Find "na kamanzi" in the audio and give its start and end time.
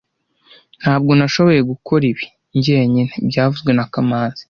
3.73-4.39